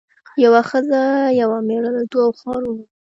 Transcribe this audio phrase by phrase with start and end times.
[0.43, 1.01] یوه ښځه
[1.41, 2.83] یو مېړه له دوو ښارونو